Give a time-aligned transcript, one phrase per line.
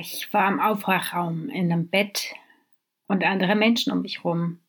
[0.00, 2.34] Ich war im Aufwachraum in einem Bett
[3.06, 4.60] und andere Menschen um mich rum.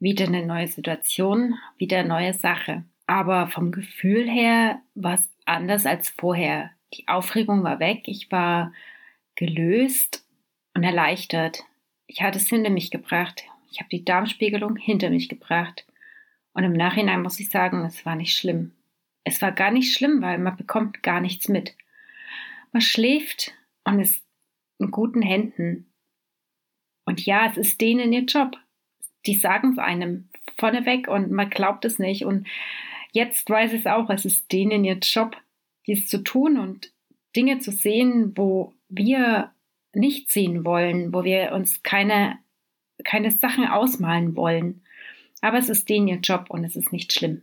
[0.00, 2.84] Wieder eine neue Situation, wieder eine neue Sache.
[3.06, 6.70] Aber vom Gefühl her war es anders als vorher.
[6.94, 8.72] Die Aufregung war weg, ich war
[9.34, 10.26] gelöst
[10.74, 11.64] und erleichtert.
[12.06, 13.44] Ich hatte es hinter mich gebracht.
[13.70, 15.86] Ich habe die Darmspiegelung hinter mich gebracht.
[16.52, 18.72] Und im Nachhinein muss ich sagen, es war nicht schlimm.
[19.24, 21.76] Es war gar nicht schlimm, weil man bekommt gar nichts mit.
[22.72, 24.22] Man schläft und ist
[24.78, 25.92] in guten Händen.
[27.04, 28.56] Und ja, es ist denen ihr Job.
[29.26, 32.24] Die sagen es einem vorneweg und man glaubt es nicht.
[32.24, 32.46] Und
[33.12, 35.36] jetzt weiß ich es auch, es ist denen ihr Job,
[35.86, 36.92] dies zu tun und
[37.34, 39.52] Dinge zu sehen, wo wir
[39.94, 42.38] nicht sehen wollen, wo wir uns keine,
[43.04, 44.82] keine Sachen ausmalen wollen.
[45.40, 47.42] Aber es ist denen ihr Job und es ist nicht schlimm.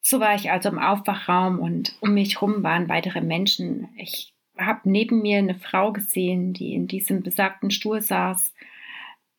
[0.00, 3.88] So war ich also im Aufwachraum und um mich herum waren weitere Menschen.
[3.96, 8.54] Ich habe neben mir eine Frau gesehen, die in diesem besagten Stuhl saß.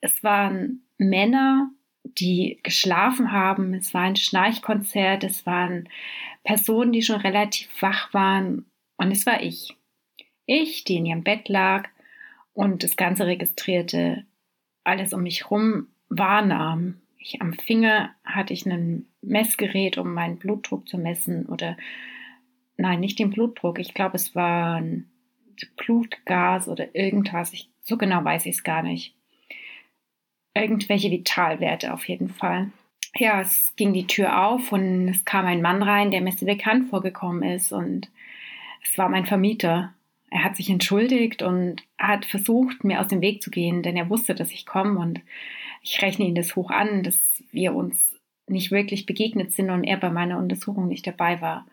[0.01, 1.69] Es waren Männer,
[2.03, 3.73] die geschlafen haben.
[3.73, 5.23] Es war ein Schnarchkonzert.
[5.23, 5.89] Es waren
[6.43, 8.65] Personen, die schon relativ wach waren.
[8.97, 9.75] Und es war ich.
[10.45, 11.89] Ich, die in ihrem Bett lag
[12.53, 14.25] und das Ganze registrierte,
[14.83, 17.01] alles um mich herum wahrnahm.
[17.17, 21.77] Ich, am Finger hatte ich ein Messgerät, um meinen Blutdruck zu messen oder
[22.79, 23.79] nein, nicht den Blutdruck.
[23.79, 25.09] Ich glaube, es war ein
[25.77, 27.53] Blutgas oder irgendwas.
[27.53, 29.15] Ich, so genau weiß ich es gar nicht.
[30.55, 32.71] Irgendwelche Vitalwerte auf jeden Fall.
[33.15, 36.47] Ja, es ging die Tür auf und es kam ein Mann rein, der mir sehr
[36.47, 38.09] bekannt vorgekommen ist und
[38.83, 39.93] es war mein Vermieter.
[40.29, 44.09] Er hat sich entschuldigt und hat versucht, mir aus dem Weg zu gehen, denn er
[44.09, 45.21] wusste, dass ich komme und
[45.81, 47.17] ich rechne ihn das hoch an, dass
[47.51, 48.18] wir uns
[48.49, 51.65] nicht wirklich begegnet sind und er bei meiner Untersuchung nicht dabei war,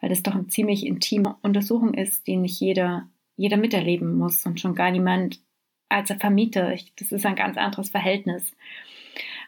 [0.00, 4.60] weil das doch eine ziemlich intime Untersuchung ist, die nicht jeder, jeder miterleben muss und
[4.60, 5.40] schon gar niemand
[5.88, 6.72] als Vermieter.
[6.72, 8.54] Ich, das ist ein ganz anderes Verhältnis.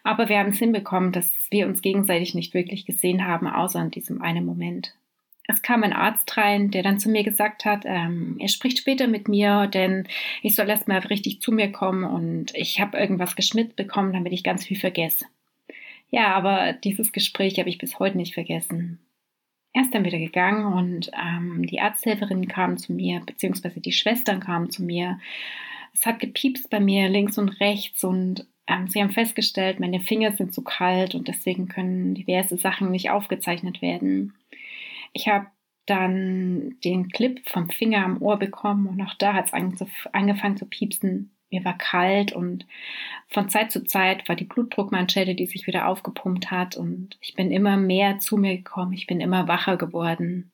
[0.02, 3.90] Aber wir haben es hinbekommen, dass wir uns gegenseitig nicht wirklich gesehen haben, außer in
[3.90, 4.94] diesem einen Moment.
[5.48, 9.06] Es kam ein Arzt rein, der dann zu mir gesagt hat, ähm, er spricht später
[9.06, 10.06] mit mir, denn
[10.42, 14.32] ich soll erst mal richtig zu mir kommen und ich habe irgendwas geschmiert bekommen, damit
[14.32, 15.26] ich ganz viel vergesse.
[16.16, 19.00] Ja, aber dieses Gespräch habe ich bis heute nicht vergessen.
[19.74, 24.40] Er ist dann wieder gegangen und ähm, die Arzthelferin kam zu mir, beziehungsweise die Schwestern
[24.40, 25.20] kamen zu mir.
[25.92, 30.32] Es hat gepiepst bei mir links und rechts und ähm, sie haben festgestellt, meine Finger
[30.32, 34.32] sind zu kalt und deswegen können diverse Sachen nicht aufgezeichnet werden.
[35.12, 35.48] Ich habe
[35.84, 40.64] dann den Clip vom Finger am Ohr bekommen und auch da hat es angefangen zu
[40.64, 41.35] piepsen.
[41.50, 42.66] Mir war kalt und
[43.28, 47.50] von Zeit zu Zeit war die Blutdruckmanschette, die sich wieder aufgepumpt hat und ich bin
[47.52, 50.50] immer mehr zu mir gekommen, ich bin immer wacher geworden.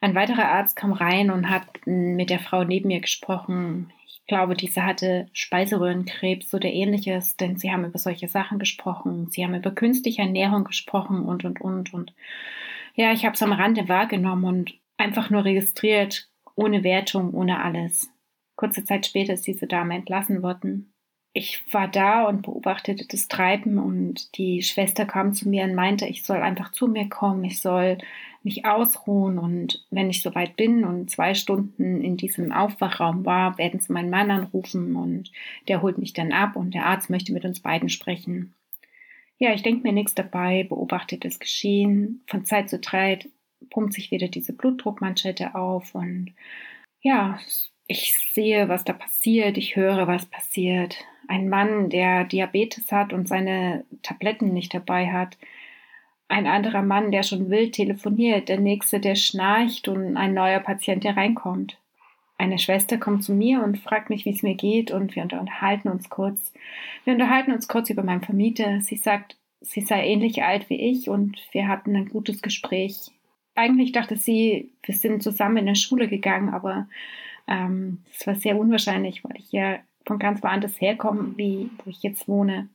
[0.00, 3.92] Ein weiterer Arzt kam rein und hat mit der Frau neben mir gesprochen.
[4.06, 9.28] Ich glaube, diese hatte Speiseröhrenkrebs oder ähnliches, denn sie haben über solche Sachen gesprochen.
[9.28, 11.92] Sie haben über künstliche Ernährung gesprochen und, und, und.
[11.92, 12.14] Und
[12.94, 18.09] ja, ich habe es am Rande wahrgenommen und einfach nur registriert, ohne Wertung, ohne alles.
[18.60, 20.92] Kurze Zeit später ist diese Dame entlassen worden.
[21.32, 26.04] Ich war da und beobachtete das Treiben und die Schwester kam zu mir und meinte,
[26.04, 27.96] ich soll einfach zu mir kommen, ich soll
[28.42, 33.80] mich ausruhen und wenn ich soweit bin und zwei Stunden in diesem Aufwachraum war, werden
[33.80, 35.32] sie meinen Mann anrufen und
[35.66, 38.52] der holt mich dann ab und der Arzt möchte mit uns beiden sprechen.
[39.38, 42.24] Ja, ich denke mir nichts dabei, beobachte das Geschehen.
[42.26, 43.30] Von Zeit zu Zeit
[43.70, 46.34] pumpt sich wieder diese Blutdruckmanschette auf und
[47.00, 47.38] ja,
[47.90, 51.04] ich sehe, was da passiert, ich höre, was passiert.
[51.26, 55.36] Ein Mann, der Diabetes hat und seine Tabletten nicht dabei hat.
[56.28, 58.48] Ein anderer Mann, der schon wild telefoniert.
[58.48, 61.78] Der nächste, der schnarcht und ein neuer Patient, der reinkommt.
[62.38, 65.88] Eine Schwester kommt zu mir und fragt mich, wie es mir geht und wir unterhalten
[65.88, 66.52] uns kurz.
[67.02, 68.80] Wir unterhalten uns kurz über meinen Vermieter.
[68.82, 73.10] Sie sagt, sie sei ähnlich alt wie ich und wir hatten ein gutes Gespräch.
[73.56, 76.86] Eigentlich dachte sie, wir sind zusammen in der Schule gegangen, aber
[77.46, 82.02] ähm, das war sehr unwahrscheinlich, weil ich ja von ganz woanders herkomme, wie wo ich
[82.02, 82.68] jetzt wohne.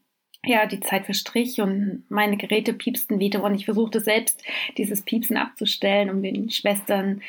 [0.43, 4.43] Ja, die Zeit verstrich und meine Geräte piepsten wieder und ich versuchte selbst
[4.77, 7.21] dieses Piepsen abzustellen, um den Schwestern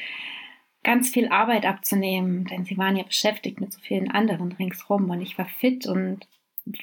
[0.82, 5.20] ganz viel Arbeit abzunehmen, denn sie waren ja beschäftigt mit so vielen anderen ringsrum und
[5.20, 6.28] ich war fit und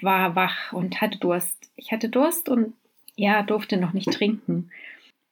[0.01, 1.71] war wach und hatte Durst.
[1.75, 2.73] Ich hatte Durst und
[3.15, 4.71] ja, durfte noch nicht trinken.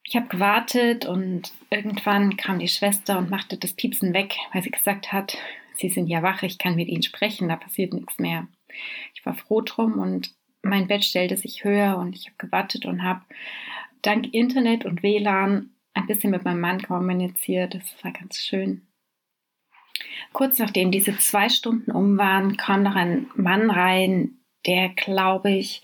[0.03, 4.71] Ich habe gewartet und irgendwann kam die Schwester und machte das Piepsen weg, weil sie
[4.71, 5.37] gesagt hat,
[5.81, 8.47] Sie sind ja wach, ich kann mit Ihnen sprechen, da passiert nichts mehr.
[9.15, 13.03] Ich war froh drum und mein Bett stellte sich höher und ich habe gewartet und
[13.03, 13.21] habe
[14.03, 17.73] dank Internet und WLAN ein bisschen mit meinem Mann kommuniziert.
[17.73, 18.87] Das war ganz schön.
[20.33, 25.81] Kurz nachdem diese zwei Stunden um waren, kam noch ein Mann rein, der, glaube ich,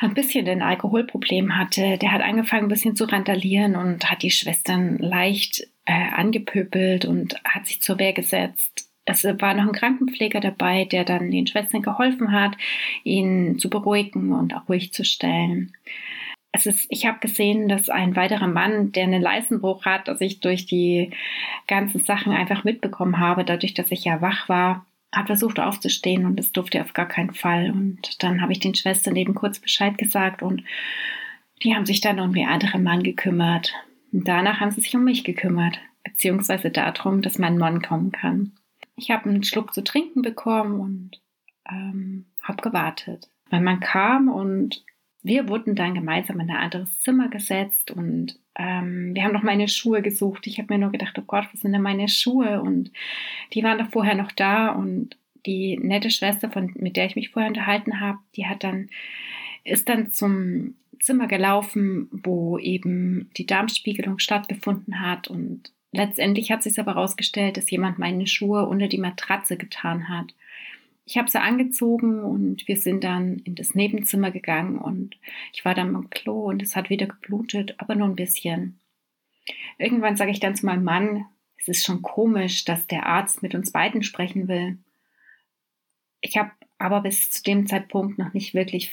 [0.00, 1.98] ein bisschen ein Alkoholproblem hatte.
[1.98, 7.36] Der hat angefangen, ein bisschen zu randalieren und hat die Schwestern leicht äh, angepöbelt und
[7.44, 8.88] hat sich zur Wehr gesetzt.
[9.04, 12.56] Es war noch ein Krankenpfleger dabei, der dann den Schwestern geholfen hat,
[13.02, 15.72] ihn zu beruhigen und auch ruhig zu stellen.
[16.52, 20.40] Es ist, ich habe gesehen, dass ein weiterer Mann, der einen Leistenbruch hat, dass ich
[20.40, 21.10] durch die
[21.66, 26.38] ganzen Sachen einfach mitbekommen habe, dadurch, dass ich ja wach war, hat versucht aufzustehen und
[26.38, 27.70] es durfte auf gar keinen Fall.
[27.70, 30.62] Und dann habe ich den Schwestern eben kurz Bescheid gesagt und
[31.62, 33.74] die haben sich dann um den anderen Mann gekümmert.
[34.12, 38.52] Und danach haben sie sich um mich gekümmert, beziehungsweise darum, dass mein Mann kommen kann.
[38.96, 41.20] Ich habe einen Schluck zu trinken bekommen und
[41.68, 43.28] ähm, habe gewartet.
[43.50, 44.84] Mein Mann kam und
[45.22, 49.68] wir wurden dann gemeinsam in ein anderes Zimmer gesetzt und ähm, wir haben noch meine
[49.68, 50.46] Schuhe gesucht.
[50.46, 52.60] Ich habe mir nur gedacht, oh Gott, was sind denn meine Schuhe?
[52.60, 52.90] Und
[53.52, 55.16] die waren doch vorher noch da und
[55.46, 58.90] die nette Schwester, von, mit der ich mich vorher unterhalten habe, die hat dann,
[59.64, 66.78] ist dann zum Zimmer gelaufen, wo eben die Darmspiegelung stattgefunden hat und letztendlich hat sich
[66.78, 70.34] aber herausgestellt, dass jemand meine Schuhe unter die Matratze getan hat.
[71.04, 75.16] Ich habe sie angezogen und wir sind dann in das Nebenzimmer gegangen und
[75.52, 78.78] ich war dann am Klo und es hat wieder geblutet, aber nur ein bisschen.
[79.78, 81.26] Irgendwann sage ich dann zu meinem Mann,
[81.56, 84.78] es ist schon komisch, dass der Arzt mit uns beiden sprechen will.
[86.20, 88.92] Ich habe aber bis zu dem Zeitpunkt noch nicht wirklich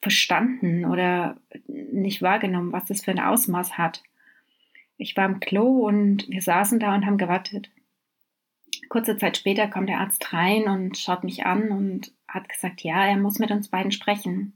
[0.00, 4.02] verstanden oder nicht wahrgenommen, was das für ein Ausmaß hat.
[4.96, 7.70] Ich war im Klo und wir saßen da und haben gewartet.
[8.88, 13.06] Kurze Zeit später kommt der Arzt rein und schaut mich an und hat gesagt, ja,
[13.06, 14.54] er muss mit uns beiden sprechen.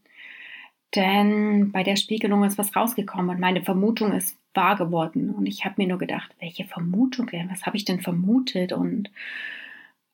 [0.94, 5.30] Denn bei der Spiegelung ist was rausgekommen und meine Vermutung ist wahr geworden.
[5.30, 7.50] Und ich habe mir nur gedacht, welche Vermutung denn?
[7.50, 8.72] Was habe ich denn vermutet?
[8.72, 9.10] Und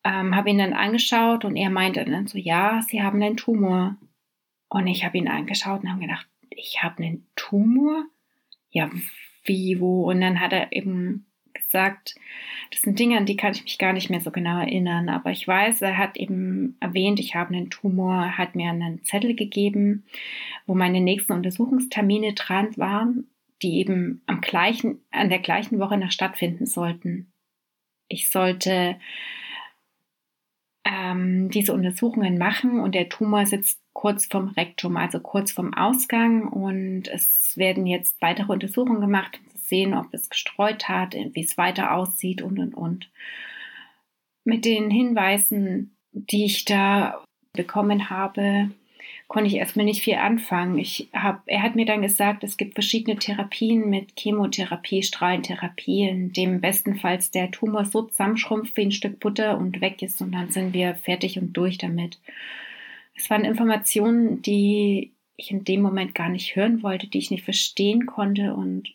[0.02, 3.96] ähm, habe ihn dann angeschaut und er meinte dann so, ja, Sie haben einen Tumor.
[4.69, 8.05] Und ich habe ihn angeschaut und habe gedacht, ich habe einen Tumor?
[8.70, 8.90] Ja,
[9.44, 10.11] wie, wo?
[10.11, 11.26] Und dann hat er eben
[11.75, 12.15] gesagt,
[12.71, 15.09] das sind Dinge, an die kann ich mich gar nicht mehr so genau erinnern.
[15.09, 19.35] Aber ich weiß, er hat eben erwähnt, ich habe einen Tumor, hat mir einen Zettel
[19.35, 20.05] gegeben,
[20.67, 23.26] wo meine nächsten Untersuchungstermine dran waren,
[23.62, 27.32] die eben am gleichen, an der gleichen Woche noch stattfinden sollten.
[28.09, 28.97] Ich sollte
[30.85, 36.49] ähm, diese Untersuchungen machen und der Tumor sitzt kurz vom Rektum, also kurz vom Ausgang
[36.49, 41.94] und es werden jetzt weitere Untersuchungen gemacht, sehen, ob es gestreut hat, wie es weiter
[41.94, 43.11] aussieht und und und.
[44.44, 48.70] Mit den Hinweisen, die ich da bekommen habe,
[49.28, 50.78] konnte ich erstmal nicht viel anfangen.
[50.78, 56.32] Ich hab, er hat mir dann gesagt, es gibt verschiedene Therapien mit Chemotherapie, Strahlentherapie, in
[56.32, 60.50] dem bestenfalls der Tumor so zusammenschrumpft wie ein Stück Butter und weg ist und dann
[60.50, 62.20] sind wir fertig und durch damit.
[63.16, 67.44] Es waren Informationen, die ich in dem Moment gar nicht hören wollte, die ich nicht
[67.44, 68.93] verstehen konnte und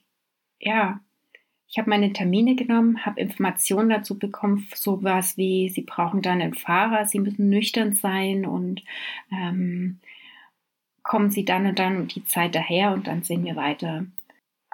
[0.60, 1.00] ja,
[1.68, 6.56] ich habe meine Termine genommen, habe Informationen dazu bekommen, sowas wie, sie brauchen dann einen
[6.56, 8.84] Fahrer, sie müssen nüchtern sein und
[9.32, 10.00] ähm,
[11.04, 14.06] kommen sie dann und dann um die Zeit daher und dann sehen wir weiter.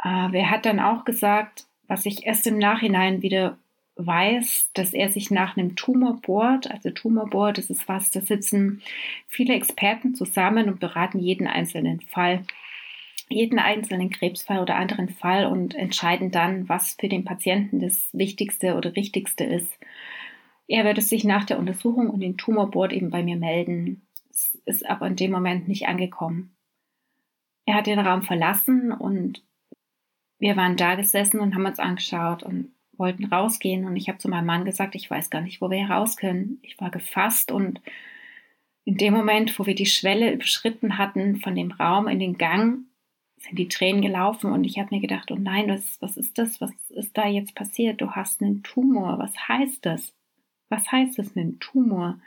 [0.01, 3.57] Äh, wer hat dann auch gesagt, was ich erst im Nachhinein wieder
[3.98, 8.81] weiß, dass er sich nach einem Tumorboard, also Tumorboard, das ist was, da sitzen
[9.27, 12.43] viele Experten zusammen und beraten jeden einzelnen Fall
[13.29, 18.75] jeden einzelnen Krebsfall oder anderen Fall und entscheiden dann, was für den Patienten das Wichtigste
[18.75, 19.72] oder Richtigste ist.
[20.67, 24.08] Er würde sich nach der Untersuchung und dem Tumorboard eben bei mir melden.
[24.29, 26.55] Es ist aber in dem Moment nicht angekommen.
[27.65, 29.44] Er hat den Raum verlassen und
[30.38, 33.86] wir waren da gesessen und haben uns angeschaut und wollten rausgehen.
[33.86, 36.60] Und ich habe zu meinem Mann gesagt, ich weiß gar nicht, wo wir raus können.
[36.62, 37.82] Ich war gefasst und
[38.84, 42.86] in dem Moment, wo wir die Schwelle überschritten hatten von dem Raum in den Gang,
[43.45, 46.59] sind die Tränen gelaufen und ich habe mir gedacht, oh nein, was, was ist das?
[46.61, 48.01] Was ist da jetzt passiert?
[48.01, 49.19] Du hast einen Tumor.
[49.19, 50.13] Was heißt das?
[50.69, 52.19] Was heißt das, einen Tumor?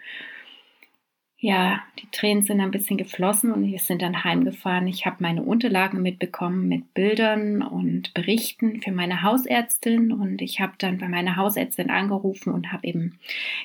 [1.40, 4.88] Ja, die Tränen sind ein bisschen geflossen und wir sind dann heimgefahren.
[4.88, 10.72] Ich habe meine Unterlagen mitbekommen mit Bildern und Berichten für meine Hausärztin und ich habe
[10.78, 13.20] dann bei meiner Hausärztin angerufen und habe eben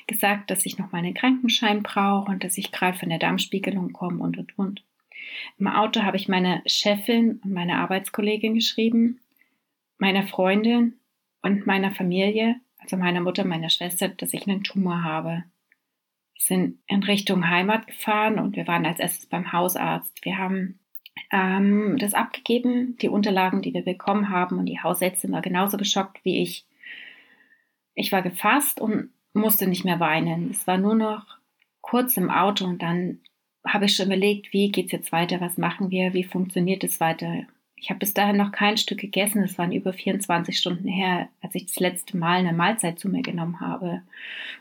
[0.06, 4.22] gesagt, dass ich noch meinen Krankenschein brauche und dass ich gerade von der Darmspiegelung komme
[4.22, 4.84] und und und.
[5.58, 9.20] Im Auto habe ich meine Chefin und meine Arbeitskollegin geschrieben,
[9.98, 10.94] meiner Freundin
[11.42, 15.44] und meiner Familie, also meiner Mutter, meiner Schwester, dass ich einen Tumor habe.
[16.34, 20.24] Wir sind in Richtung Heimat gefahren und wir waren als erstes beim Hausarzt.
[20.24, 20.78] Wir haben
[21.30, 26.24] ähm, das abgegeben, die Unterlagen, die wir bekommen haben und die Hausärztin war genauso geschockt
[26.24, 26.66] wie ich.
[27.94, 30.50] Ich war gefasst und musste nicht mehr weinen.
[30.50, 31.38] Es war nur noch
[31.80, 33.20] kurz im Auto und dann
[33.66, 37.00] habe ich schon überlegt, wie geht es jetzt weiter, was machen wir, wie funktioniert es
[37.00, 37.44] weiter.
[37.76, 39.42] Ich habe bis dahin noch kein Stück gegessen.
[39.42, 43.22] Es waren über 24 Stunden her, als ich das letzte Mal eine Mahlzeit zu mir
[43.22, 44.02] genommen habe.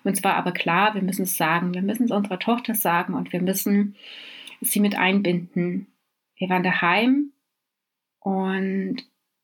[0.04, 1.74] Und zwar aber klar, wir müssen es sagen.
[1.74, 3.96] Wir müssen es unserer Tochter sagen und wir müssen
[4.60, 5.88] sie mit einbinden.
[6.36, 7.32] Wir waren daheim
[8.20, 8.98] und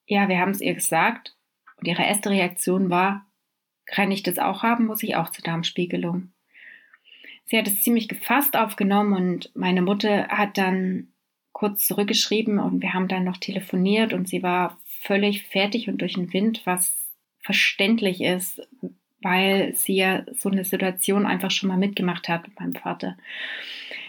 [0.07, 1.37] ja, wir haben es ihr gesagt.
[1.77, 3.25] Und ihre erste Reaktion war,
[3.85, 4.87] kann ich das auch haben?
[4.87, 6.31] Muss ich auch zur Darmspiegelung?
[7.49, 11.07] Sie hat es ziemlich gefasst aufgenommen und meine Mutter hat dann
[11.51, 16.13] kurz zurückgeschrieben und wir haben dann noch telefoniert und sie war völlig fertig und durch
[16.13, 18.61] den Wind, was verständlich ist,
[19.23, 23.17] weil sie ja so eine Situation einfach schon mal mitgemacht hat mit meinem Vater.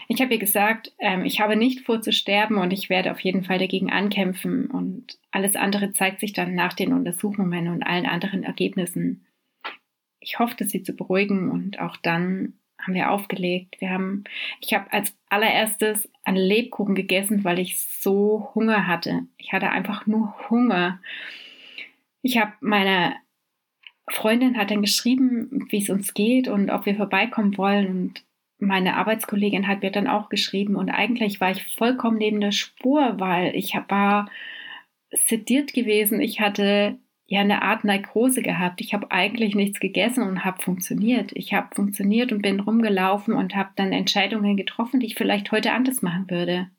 [0.07, 3.21] Ich habe ihr gesagt, ähm, ich habe nicht vor zu sterben und ich werde auf
[3.21, 8.05] jeden Fall dagegen ankämpfen und alles andere zeigt sich dann nach den Untersuchungen und allen
[8.05, 9.25] anderen Ergebnissen.
[10.19, 13.79] Ich hoffte, sie zu beruhigen und auch dann haben wir aufgelegt.
[13.79, 14.23] Wir haben,
[14.59, 19.27] ich habe als allererstes einen Lebkuchen gegessen, weil ich so Hunger hatte.
[19.37, 20.99] Ich hatte einfach nur Hunger.
[22.21, 23.15] Ich habe meine
[24.09, 28.23] Freundin hat dann geschrieben, wie es uns geht und ob wir vorbeikommen wollen und
[28.59, 33.19] meine Arbeitskollegin hat mir dann auch geschrieben und eigentlich war ich vollkommen neben der Spur,
[33.19, 34.29] weil ich war
[35.11, 36.21] sediert gewesen.
[36.21, 36.97] Ich hatte
[37.31, 38.81] ja eine Art Nekrose gehabt.
[38.81, 41.31] Ich habe eigentlich nichts gegessen und habe funktioniert.
[41.33, 45.71] Ich habe funktioniert und bin rumgelaufen und habe dann Entscheidungen getroffen, die ich vielleicht heute
[45.71, 46.69] anders machen würde.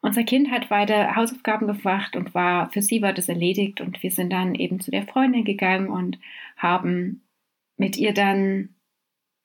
[0.00, 4.10] Unser Kind hat weiter Hausaufgaben gemacht und war, für sie war das erledigt und wir
[4.10, 6.18] sind dann eben zu der Freundin gegangen und
[6.56, 7.28] haben
[7.76, 8.70] mit ihr dann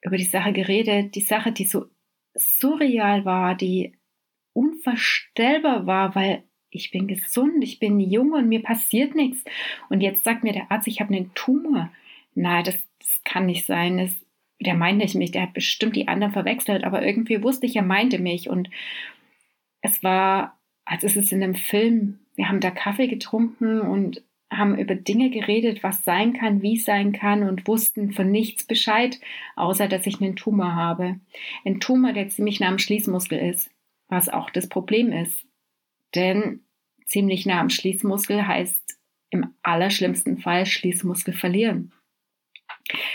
[0.00, 1.84] über die Sache geredet, die Sache, die so
[2.34, 3.94] surreal war, die
[4.54, 6.44] unvorstellbar war, weil
[6.74, 9.44] ich bin gesund, ich bin jung und mir passiert nichts.
[9.88, 11.90] Und jetzt sagt mir der Arzt, ich habe einen Tumor.
[12.34, 13.98] Nein, das, das kann nicht sein.
[13.98, 14.10] Das,
[14.60, 17.82] der meint nicht mich, der hat bestimmt die anderen verwechselt, aber irgendwie wusste ich, er
[17.82, 18.48] meinte mich.
[18.48, 18.70] Und
[19.82, 24.76] es war, als ist es in einem Film, wir haben da Kaffee getrunken und haben
[24.76, 29.20] über Dinge geredet, was sein kann, wie es sein kann und wussten von nichts Bescheid,
[29.56, 31.20] außer dass ich einen Tumor habe.
[31.64, 33.70] Ein Tumor, der ziemlich nah am Schließmuskel ist,
[34.08, 35.46] was auch das Problem ist.
[36.14, 36.63] Denn
[37.06, 38.98] ziemlich nah am Schließmuskel heißt
[39.30, 41.92] im allerschlimmsten Fall Schließmuskel verlieren.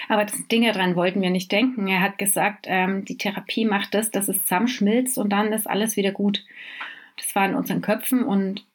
[0.07, 1.87] Aber das Dinge dran wollten wir nicht denken.
[1.87, 5.95] Er hat gesagt, ähm, die Therapie macht das, dass es zusammenschmilzt und dann ist alles
[5.95, 6.45] wieder gut.
[7.17, 8.65] Das war in unseren Köpfen und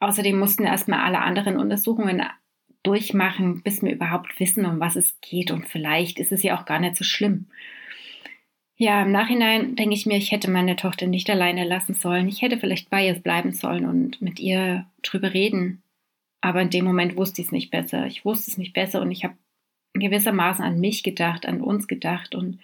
[0.00, 2.22] außerdem mussten erstmal alle anderen Untersuchungen
[2.82, 5.50] durchmachen, bis wir überhaupt wissen, um was es geht.
[5.50, 7.46] Und vielleicht ist es ja auch gar nicht so schlimm.
[8.76, 12.26] Ja, im Nachhinein denke ich mir, ich hätte meine Tochter nicht alleine lassen sollen.
[12.26, 15.82] Ich hätte vielleicht bei ihr bleiben sollen und mit ihr drüber reden.
[16.40, 18.06] Aber in dem Moment wusste ich es nicht besser.
[18.06, 19.36] Ich wusste es nicht besser und ich habe
[19.94, 22.34] gewissermaßen an mich gedacht, an uns gedacht.
[22.34, 22.58] Und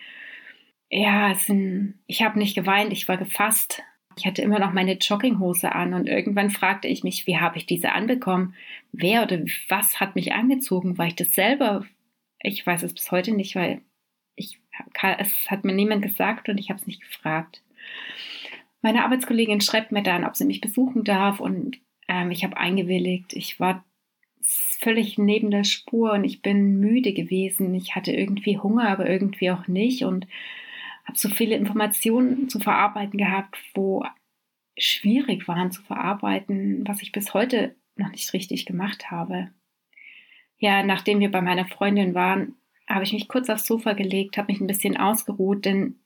[0.90, 3.82] ja, sind, ich habe nicht geweint, ich war gefasst.
[4.18, 7.66] Ich hatte immer noch meine Jogginghose an und irgendwann fragte ich mich, wie habe ich
[7.66, 8.54] diese anbekommen?
[8.90, 10.98] Wer oder was hat mich angezogen?
[10.98, 11.86] War ich das selber?
[12.42, 13.80] Ich weiß es bis heute nicht, weil
[15.18, 17.62] es hat mir niemand gesagt und ich habe es nicht gefragt.
[18.82, 23.32] Meine Arbeitskollegin schreibt mir dann, ob sie mich besuchen darf und ähm, ich habe eingewilligt.
[23.34, 23.84] Ich war
[24.42, 27.74] völlig neben der Spur und ich bin müde gewesen.
[27.74, 30.26] Ich hatte irgendwie Hunger, aber irgendwie auch nicht und
[31.04, 34.04] habe so viele Informationen zu verarbeiten gehabt, wo
[34.78, 39.50] schwierig waren zu verarbeiten, was ich bis heute noch nicht richtig gemacht habe.
[40.58, 42.54] Ja, nachdem wir bei meiner Freundin waren,
[42.90, 45.96] habe ich mich kurz aufs Sofa gelegt, habe mich ein bisschen ausgeruht, denn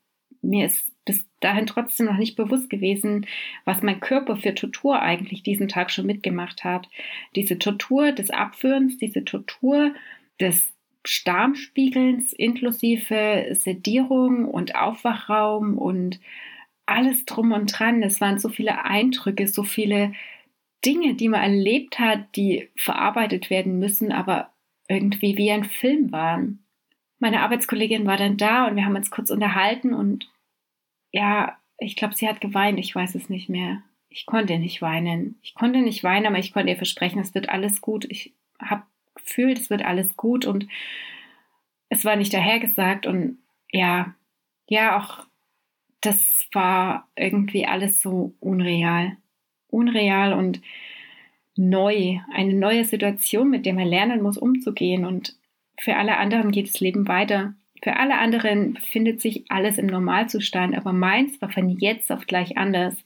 [0.41, 3.25] mir ist bis dahin trotzdem noch nicht bewusst gewesen,
[3.63, 6.87] was mein Körper für Tortur eigentlich diesen Tag schon mitgemacht hat.
[7.35, 9.93] Diese Tortur des Abführens, diese Tortur
[10.39, 10.73] des
[11.05, 16.19] Starmspiegelns inklusive Sedierung und Aufwachraum und
[16.87, 18.01] alles drum und dran.
[18.01, 20.13] Es waren so viele Eindrücke, so viele
[20.83, 24.51] Dinge, die man erlebt hat, die verarbeitet werden müssen, aber
[24.87, 26.64] irgendwie wie ein Film waren
[27.19, 30.29] meine Arbeitskollegin war dann da und wir haben uns kurz unterhalten und
[31.11, 33.81] ja, ich glaube, sie hat geweint, ich weiß es nicht mehr.
[34.09, 35.39] Ich konnte nicht weinen.
[35.41, 38.05] Ich konnte nicht weinen, aber ich konnte ihr versprechen, es wird alles gut.
[38.09, 40.67] Ich habe gefühlt, es wird alles gut und
[41.89, 43.39] es war nicht dahergesagt und
[43.71, 44.13] ja,
[44.67, 45.25] ja, auch
[46.01, 49.17] das war irgendwie alles so unreal.
[49.67, 50.61] Unreal und
[51.55, 52.19] neu.
[52.33, 55.35] Eine neue Situation, mit der man lernen muss, umzugehen und
[55.79, 57.55] für alle anderen geht das Leben weiter.
[57.83, 62.57] Für alle anderen befindet sich alles im Normalzustand, aber meins war von jetzt auf gleich
[62.57, 63.03] anders.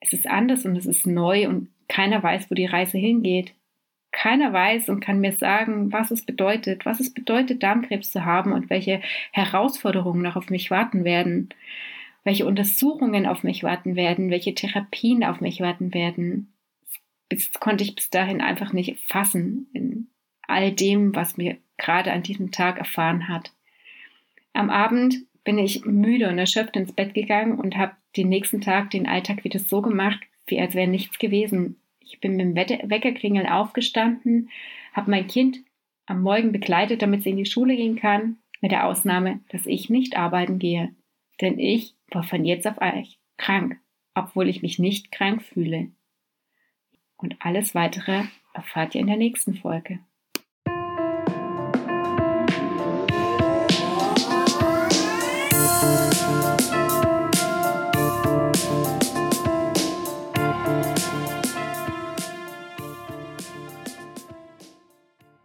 [0.00, 3.54] Es ist anders und es ist neu und keiner weiß, wo die Reise hingeht.
[4.12, 8.52] keiner weiß und kann mir sagen, was es bedeutet, was es bedeutet, Darmkrebs zu haben
[8.52, 9.00] und welche
[9.32, 11.50] Herausforderungen noch auf mich warten werden,
[12.24, 16.52] welche Untersuchungen auf mich warten werden, welche Therapien auf mich warten werden.
[17.28, 19.68] Das konnte ich bis dahin einfach nicht fassen
[20.50, 23.52] all dem, was mir gerade an diesem Tag erfahren hat.
[24.52, 28.90] Am Abend bin ich müde und erschöpft ins Bett gegangen und habe den nächsten Tag
[28.90, 31.80] den Alltag wieder so gemacht, wie als wäre nichts gewesen.
[32.00, 34.50] Ich bin mit dem Weckerklingeln aufgestanden,
[34.92, 35.60] habe mein Kind
[36.06, 39.88] am Morgen begleitet, damit sie in die Schule gehen kann, mit der Ausnahme, dass ich
[39.88, 40.94] nicht arbeiten gehe.
[41.40, 43.78] Denn ich war von jetzt auf gleich krank,
[44.14, 45.90] obwohl ich mich nicht krank fühle.
[47.16, 50.00] Und alles weitere erfahrt ihr in der nächsten Folge.